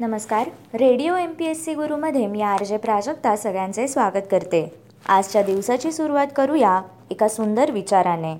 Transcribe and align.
नमस्कार. 0.00 0.48
Radio 0.74 1.16
M 1.16 1.32
P 1.32 1.44
S 1.46 1.64
C 1.64 1.74
गुरुमध्ये 1.74 2.26
मी 2.26 2.40
R 2.42 2.64
J 2.64 2.76
Prajakta 2.76 3.34
सगळ्यांचे 3.36 3.86
स्वागत 3.88 4.26
करते. 4.30 4.62
आजच्या 5.08 5.42
दिवसाची 5.42 5.92
सुरुवात 5.92 6.26
करूया 6.36 6.80
एका 7.10 7.28
सुंदर 7.28 7.70
विचाराने. 7.70 8.34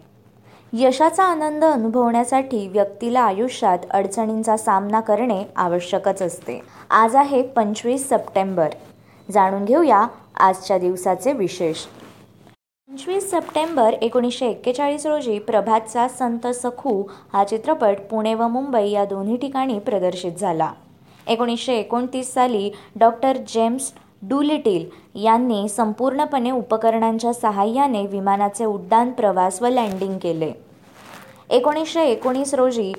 यशाचा 0.72 1.24
आनंद 1.24 1.64
अनुभवण्यासाठी 1.64 2.66
व्यक्तीला 2.68 3.20
आयुष्यात 3.20 3.86
अडचणींचा 3.90 4.56
सामना 4.56 5.00
करणे 5.00 5.42
आवश्यकच 5.56 6.22
असते. 6.22 6.60
आज 6.90 7.16
आहे 7.16 7.42
पंचवीस 7.42 8.08
सप्टेंबर. 8.08 8.68
जाणून 9.28 9.64
घेऊया 9.64 10.06
आजच्या 10.36 10.78
दिवसाचे 10.78 11.32
विशेष. 11.32 11.86
पंचवीस 12.88 13.30
सप्टेंबर 13.30 13.94
एकोणीसशे 14.02 14.46
एक्केचाळीस 14.46 15.06
रोजी 15.06 15.38
प्रभातचा 15.38 16.08
संत 16.08 16.46
सखू 16.54 17.02
हा 17.32 17.44
चित्रपट 17.44 18.00
पुणे 18.10 18.34
व 18.34 18.48
मुंबई 18.48 18.88
या 18.90 19.04
दोन्ही 19.04 19.36
ठिकाणी 19.36 19.78
प्रदर्शित 19.78 20.32
झाला. 20.32 20.72
एकोणीसशे 21.28 21.74
एकोणतीस 21.74 22.34
साली 22.34 22.70
डॉक्टर 22.96 23.36
जेम्स 23.36 23.92
डुलिटिल 24.22 24.86
यांनी 25.14 25.68
संपूर्णपणे 25.68 26.50
उपकरणांच्या 26.50 27.32
सहाय्याने 27.32 28.06
विमानाचे 28.06 28.64
उड्डाण 28.64 29.10
प्रवास 29.10 29.62
व 29.62 29.66
लँडिंग 29.66 30.18
केले. 30.18 30.52
एकोणीसशे 31.50 32.02
एकोणीस 32.02 32.54
रोजी 32.54 32.92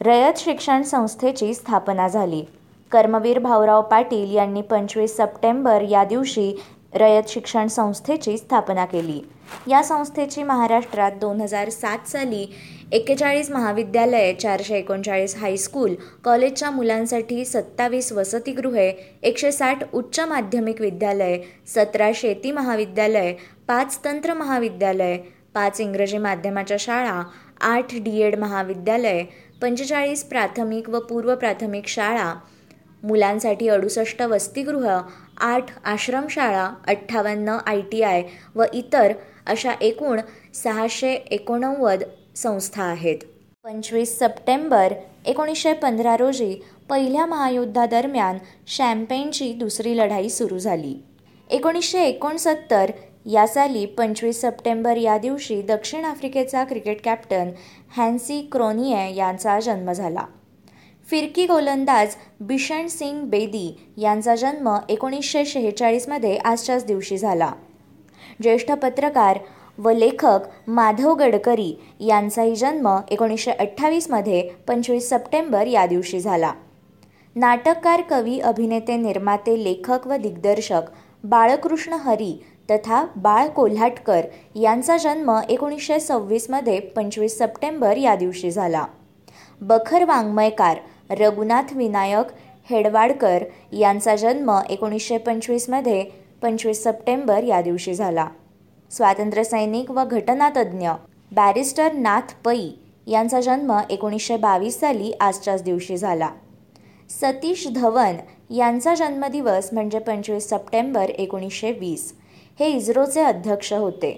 रयत 0.00 0.38
शिक्षण 0.38 0.82
संस्थेची 0.82 1.54
स्थापना 1.54 2.08
झाली. 2.08 2.42
कर्मवीर 2.90 3.38
भाऊराव 3.38 3.82
पाटील 3.82 4.34
यांनी 4.34 4.62
पंचवीस 4.62 5.16
सप्टेंबर 5.16 5.82
या 5.82 6.04
दिवशी 6.04 6.52
रयत 6.94 7.22
शिक्षण 7.28 7.66
संस्थेची 7.66 8.38
स्थापना 8.38 8.84
केली. 8.84 9.20
या 9.68 9.82
संस्थेची 9.82 10.42
महाराष्ट्रात 10.42 11.12
दोन 11.20 11.40
हजार 11.40 11.70
सात 11.70 12.08
साली 12.08 12.46
एक्केचाळीस 12.92 13.50
महाविद्यालये 13.50 14.32
चारशे 14.34 14.78
एकोणचाळीस 14.78 15.36
हायस्कूल 15.36 15.94
कॉलेजच्या 16.24 16.70
मुलांसाठी 16.70 17.44
सत्तावीस 17.44 18.12
वसतिगृहे 18.12 18.90
एकशे 19.22 19.52
साठ 19.52 19.84
उच्च 19.92 20.20
माध्यमिक 20.20 20.80
विद्यालय 20.80 21.38
सतरा 21.74 22.10
शेती 22.14 22.50
महाविद्यालय 22.50 23.32
पाच 23.68 23.98
तंत्र 24.04 24.34
महाविद्यालय 24.34 25.16
पाच 25.54 25.80
इंग्रजी 25.80 26.18
माध्यमाच्या 26.18 26.76
शाळा 26.80 27.22
आठ 27.60 27.94
डी 27.94 28.20
एड 28.22 28.38
महाविद्यालय 28.38 29.22
पंचेचाळीस 29.62 30.24
प्राथमिक 30.24 30.88
व 30.90 30.98
पूर्व 31.00 31.34
प्राथमिक 31.34 31.86
शाळा 31.88 32.32
मुलांसाठी 33.02 33.68
अडुसष्ट 33.68 34.22
वसतिगृह 34.22 34.88
आठ 35.40 35.70
आश्रमशाळा 35.84 36.70
अठ्ठावन्न 36.86 37.56
आय 37.66 37.80
टी 37.80 38.02
आय 38.02 38.22
व 38.54 38.64
इतर 38.74 39.12
अशा 39.46 39.72
एकूण 39.80 40.20
सहाशे 40.54 41.12
एकोणनव्वद 41.12 42.02
संस्था 42.36 42.82
आहेत. 42.82 43.18
पंचवीस 43.64 44.18
सप्टेंबर 44.18 44.92
एकोणीसशे 45.26 45.72
पंधरा 45.72 46.16
रोजी 46.16 46.54
पहिल्या 46.88 47.26
महायुद्धादरम्यान 47.26 48.38
शॅम्पेनची 48.66 49.52
दुसरी 49.52 49.96
लढाई 49.98 50.28
सुरू 50.28 50.58
झाली. 50.58 50.94
एकोणीसशे 51.50 52.02
एकोणसत्तर 52.04 52.90
या 53.26 53.46
साली 53.46 53.86
पंचवीस 53.86 54.40
सप्टेंबर 54.40 54.96
या 54.96 55.18
दिवशी 55.18 55.60
दक्षिण 55.62 56.04
आफ्रिकेचा 56.04 56.64
क्रिकेट 56.64 57.04
कॅप्टन 57.04 57.50
हॅन्सी 57.96 58.40
क्रोनिये 58.52 59.14
यांचा 59.14 59.58
जन्म 59.60 59.92
झाला. 59.92 60.24
फिरकी 61.10 61.44
गोलंदाज 61.46 62.14
बिशन 62.40 62.86
सिंग 62.86 63.22
बेदी 63.30 63.68
यांचा 63.98 64.34
जन्म 64.34 64.68
एकोणीसशे 64.88 65.44
शेहेचाळीसमध्ये 65.44 66.36
आजच्याच 66.36 66.84
दिवशी 66.86 67.16
झाला. 67.18 67.50
ज्येष्ठ 68.42 68.70
पत्रकार 68.72 69.38
व 69.78 69.90
लेखक 69.90 70.46
माधव 70.68 71.14
गडकरी 71.14 71.72
यांचाही 72.00 72.54
जन्म 72.56 72.88
एकोणीसशे 73.10 73.50
अठ्ठावीसमध्ये 73.50 74.42
पंचवीस 74.68 75.08
सप्टेंबर 75.08 75.66
या 75.66 75.86
दिवशी 75.86 76.20
झाला. 76.20 76.52
नाटककार 77.36 78.00
कवी 78.00 78.38
अभिनेते 78.40 78.96
निर्माते 78.96 79.62
लेखक 79.64 80.06
व 80.06 80.16
दिग्दर्शक 80.16 80.90
बाळकृष्ण 81.24 81.96
हरी 82.04 82.32
तथा 82.70 83.04
बाळ 83.16 83.48
कोल्हाटकर 83.48 84.26
यांचा 84.54 84.96
जन्म 84.96 85.34
एकोणीसशे 85.48 86.00
सव्वीसमध्ये 86.00 86.78
पंचवीस 86.96 87.38
सप्टेंबर 87.38 87.96
या 87.96 88.14
दिवशी 88.16 88.50
झाला. 88.50 88.84
बखर 89.60 90.04
वाङ्मयकार 90.04 90.78
रघुनाथ 91.10 91.72
विनायक 91.76 92.26
हेडवाडकर 92.70 93.44
यांचा 93.72 94.14
जन्म 94.16 94.50
एकोणीसशे 94.70 95.18
पंचवीसमध्ये 95.18 96.04
पंचवीस 96.42 96.82
सप्टेंबर 96.84 97.42
या 97.42 97.60
दिवशी 97.62 97.94
झाला. 97.94 98.26
स्वातंत्र्यसैनिक 98.90 99.90
व 99.90 100.04
घटनातज्ञ 100.04 100.90
बॅरिस्टर 101.32 101.92
नाथ 101.92 102.34
पै 102.44 102.58
यांचा 103.06 103.40
जन्म 103.40 103.72
एकोणीसशे 103.90 104.36
बावीस 104.36 104.78
साली 104.80 105.12
आजच्याच 105.20 105.62
दिवशी 105.62 105.96
झाला. 105.96 106.28
सतीश 107.10 107.66
धवन 107.74 108.16
यांचा 108.54 108.94
जन्मदिवस 108.94 109.68
म्हणजे 109.72 109.98
पंचवीस 109.98 110.48
सप्टेंबर 110.50 111.10
एकोणीसशे 111.10 111.72
वीस. 111.72 112.12
हे 112.60 112.68
इस्रोचे 112.68 113.20
अध्यक्ष 113.20 113.72
होते. 113.72 114.12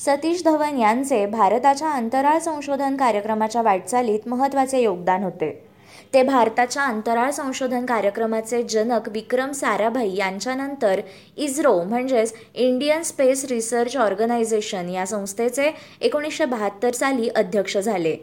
सतीश 0.00 0.42
धवन 0.44 0.78
यांचे 0.78 1.24
भारताच्या 1.26 1.90
अंतराळ 1.90 2.38
संशोधन 2.38 2.96
कार्यक्रमाच्या 2.96 3.62
वाटचालीत 3.62 4.28
महत्त्वाचे 4.28 4.82
योगदान 4.82 5.24
होते. 5.24 5.50
ते 6.14 6.22
भारताच्या 6.22 6.82
अंतराळ 6.82 7.30
संशोधन 7.30 7.86
कार्यक्रमाचे 7.86 8.62
जनक 8.62 9.08
विक्रम 9.08 9.52
साराभाई 9.52 10.14
यांच्यानंतर 10.16 11.00
इस्रो 11.36 11.82
म्हणजेच 11.82 12.34
इंडियन 12.54 13.02
स्पेस 13.02 13.44
रिसर्च 13.44 13.96
ऑर्गनायझेशन 13.96 14.88
या 14.88 15.06
संस्थेचे 15.06 15.70
एकोणीसशे 16.00 16.44
बहात्तर 16.44 16.92
साली 16.92 17.28
अध्यक्ष 17.28 17.78
झाले. 17.78 18.16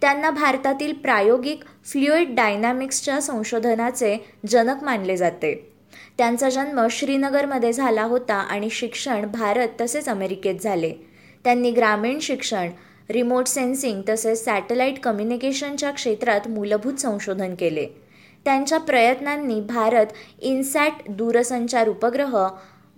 त्यांना 0.00 0.30
भारतातील 0.30 0.92
प्रायोगिक 0.92 1.64
फ्ल्युइड 1.84 2.34
डायनॅमिक्सच्या 2.34 3.20
संशोधनाचे 3.20 4.16
जनक 4.48 4.84
मानले 4.84 5.16
जाते. 5.16 5.72
त्यांचा 6.18 6.50
जन्म 6.50 6.86
श्रीनगरमध्ये 6.90 7.72
झाला 7.72 8.02
होता 8.02 8.34
आणि 8.34 8.70
शिक्षण 8.70 9.26
भारत 9.26 9.68
तसेच 9.80 10.08
अमेरिकेत 10.08 10.54
झाले. 10.60 10.92
त्यांनी 11.44 11.70
ग्रामीण 11.70 12.18
शिक्षण 12.18 12.70
रिमोट 13.10 13.46
सेन्सिंग 13.46 14.02
तसेच 14.08 14.44
सॅटेलाईट 14.44 14.98
कम्युनिकेशनच्या 15.00 15.90
क्षेत्रात 15.90 16.48
मूलभूत 16.48 16.94
संशोधन 16.94 17.54
केले. 17.54 17.86
त्यांच्या 18.44 18.78
प्रयत्नांनी 18.78 19.60
भारत 19.60 20.06
इन्सॅट 20.42 20.92
दूरसंचार 21.08 21.88
उपग्रह 21.88 22.36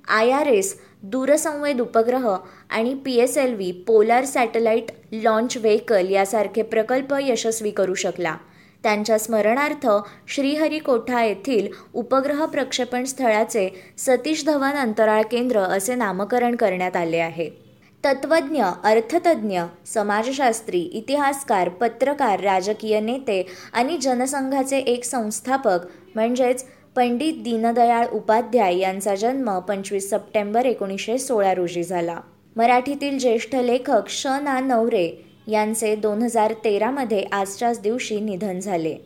आय 0.09 0.31
आर 0.31 0.47
एस 0.47 0.79
दूरसंवेद 1.03 1.81
उपग्रह 1.81 2.37
आणि 2.71 2.95
P 2.95 3.15
S 3.15 3.37
L 3.39 3.55
V 3.55 3.73
polar 3.87 4.25
satellite 4.25 4.91
launch 5.13 5.57
vehicle 5.57 6.11
यासारखे 6.11 6.63
प्रकल्प 6.63 7.15
यशस्वी 7.21 7.71
करू 7.71 7.95
शकला. 7.95 8.37
त्यांच्या 8.83 9.19
स्मरणार्थ 9.19 9.89
श्रीहरिकोठा 10.29 11.25
येथील 11.25 11.69
उपग्रह 11.95 12.45
प्रक्षेपण 12.47 13.05
स्थळाचे 13.05 13.69
सतीश 13.99 14.45
धवन 14.47 14.73
अंतराळ 14.73 15.23
केंद्र 15.23 15.61
असे 15.61 15.95
नामकरण 15.95 16.57
करण्यात 16.57 16.97
आले 16.97 17.19
आहे. 17.19 17.68
तत्त्वज्ञ 18.05 18.63
अर्थतज्ञ 18.85 19.61
समाजशास्त्री 19.87 20.81
इतिहासकार 20.81 21.69
पत्रकार 21.69 22.41
राजकीय 22.41 23.01
नेते 23.01 23.47
आणि 23.73 23.99
जनसंघाचे 23.99 24.79
एक 24.79 25.05
संस्थापक 25.05 25.79
म्हणजेच 26.15 26.65
पंडित 26.97 27.33
दीनदयाळ 27.43 28.07
उपाध्याय 28.07 28.79
यांचा 28.79 29.15
जन्म 29.15 29.59
पंचवीस 29.59 30.11
सप्टेंबर 30.11 30.67
एकोणीसशे 30.67 31.19
सोळा 31.19 31.55
रोजी 31.55 31.83
झाला. 31.83 32.21
मराठीतील 32.57 33.19
ज्येष्ठ 33.19 33.55
लेखक 33.55 34.09
श. 34.09 34.27
ना. 34.27 34.61
नवरे 34.61 35.25
यांचे 35.49 35.97
दोन 35.97 36.23
हजार 36.23 36.53
तेरामध्ये 36.65 37.25
आजच्याच 37.33 37.81
दिवशी 37.81 38.21
निधन 38.21 38.59
झाले. 38.59 38.97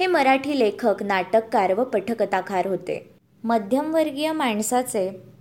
हे 0.00 0.06
मराठी 0.06 0.58
लेखक 0.58 1.02
नाटककार 1.02 1.72
व 1.72 1.84
पटकथाकार 1.84 2.66
होते. 2.66 3.10
मध्यमवर्गीय 3.44 4.32
माणसाचे 4.32 5.35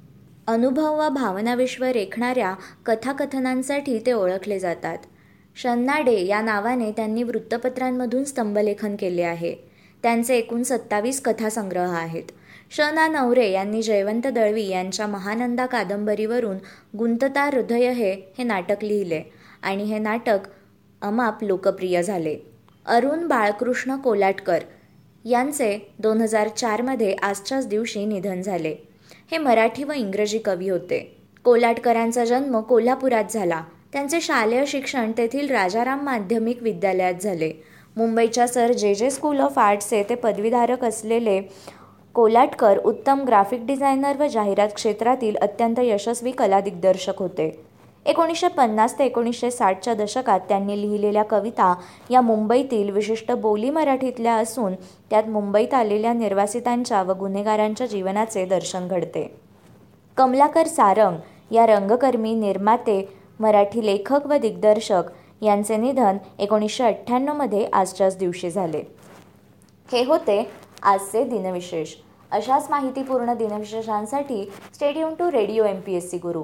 अनुभव 0.48 1.00
व 1.00 1.10
भावनाविश्व 1.10 1.86
रेखणाऱ्या 1.86 2.54
कथाकथनांसाठी 2.86 4.00
ते 4.06 4.12
ओळखले 4.12 4.60
जातात. 4.60 4.98
शन्नाडे 5.56 6.26
या 6.26 6.42
नावाने 6.42 6.92
त्यांनी 6.92 7.24
वृत्तपत्रांमधून 7.24 8.24
स्तंभलेखन 8.24 8.96
केले 8.96 9.22
आहे. 9.22 9.56
त्यांचे 10.04 10.36
एकूण 10.36 10.64
सत्तावीस 10.64 11.22
कथासंग्रह 11.22 11.94
आहेत. 11.94 12.24
श 12.72 12.80
ना 12.80 13.08
नवरे 13.08 13.52
यांनी 13.52 13.82
जयवंत 13.82 14.28
दळवी 14.28 14.68
यांच्या 14.68 15.08
महानंदा 15.08 15.66
कादंबरीवरून 15.66 16.58
गुंतता 16.98 17.46
हृदय 17.46 17.92
हे 17.92 18.12
हे 18.38 18.44
नाटक 18.44 18.84
लिहिले 18.84 19.22
आणि 19.64 19.84
हे 19.84 20.00
नाटक 20.00 20.40
अमाप 21.02 21.44
लोकप्रिय 21.44 22.04
झाले. 22.04 22.38
अरुण 22.86 23.28
बाळकृष्ण 23.28 23.96
कोलाटकर 23.96 24.60
यांचे 25.26 25.94
दोन 26.00 26.22
हजार 26.22 26.48
चारमध्ये 26.48 27.14
आजच्याच 27.14 27.68
दिवशी 27.68 28.06
निधन 28.06 28.42
झाले. 28.42 28.76
हे 29.32 29.38
मराठी 29.38 29.84
व 29.84 29.92
इंग्रजी 29.92 30.40
कवी 30.40 30.70
होते. 30.70 31.00
कोलाटकरांचा 31.46 32.26
जन्म 32.26 32.60
कोल्हापुरात 32.60 33.32
झाला. 33.32 33.62
त्यांचे 33.94 34.22
शालेय 34.22 34.66
शिक्षण 34.68 35.12
तेथील 35.18 35.50
राजाराम 35.52 36.04
माध्यमिक 36.06 36.62
विद्यालयात 36.64 37.22
झाले. 37.22 37.52
मुंबईच्या 37.98 38.48
सर 38.48 38.72
जे 38.72 38.94
जे 38.96 39.10
स्कूल 39.10 39.40
ऑफ 39.40 39.60
आर्ट्सचे 39.60 40.04
ते 40.10 40.16
पदवीधारक 40.16 40.84
असलेले 40.84 41.42
कोलाटकर 42.16 42.78
उत्तम 42.78 43.24
ग्राफिक 43.28 43.66
डिझायनर 43.66 44.18
व 44.20 44.28
जाहिरात 44.28 44.70
क्षेत्रातील 44.76 45.36
अत्यंत 45.36 45.80
यशस्वी 45.80 46.32
कला 46.32 46.60
दिग्दर्शक 46.60 47.20
होते. 47.20 47.50
एकोणीसशे 48.06 48.48
पन्नास 48.48 48.98
ते 49.00 49.06
एकोणीसशे 49.06 49.50
साठच्या 49.52 49.94
दशकात 49.94 50.40
त्यांनी 50.40 50.82
लिहिलेल्या 50.82 51.24
कविता 51.24 51.74
या 52.10 52.22
मुंबईतील 52.22 52.90
विशिष्ट 52.90 53.32
बोली 53.32 53.70
मराठीतल्या 53.70 54.34
असून 54.34 54.74
त्यात 55.10 55.30
मुंबईत 55.30 55.74
आलेल्या 55.74 56.14
निर्वासितांच्या 56.14 57.02
व 57.04 57.14
गुन्हेगारांच्या 57.14 57.88
जीवनाचे 57.88 58.46
दर्शन 58.46 58.88
घडते. 58.88 59.28
कमलाकर 60.18 60.68
सारंग 60.68 61.54
या 61.54 61.66
रंगकर्मी 61.66 62.34
निर्माते 62.34 63.08
मराठी 63.40 63.86
लेखक 63.86 64.28
व 64.28 64.38
दिग्दर्शक 64.38 65.10
यांचे 65.42 65.78
निधन 65.78 66.18
एकोणीसशे 66.40 66.84
अठ्ठ्याण्णवमध्ये 66.84 67.66
आजच्याच 67.74 68.18
दिवशी 68.18 68.50
झाले. 68.50 68.82
हे 69.92 70.04
होते 70.04 70.42
आजचे 70.84 71.24
दिनविशेष. 71.24 71.96
अशाच 72.32 72.68
माहितीपूर्ण 72.70 73.34
दिनविशेषांसाठी 73.34 74.44
stay tuned 74.74 75.14
to 75.20 75.32
radio 75.32 75.66
M 75.66 75.80
P 75.80 75.96
S 75.96 76.10
C 76.12 76.18
Guru 76.18 76.44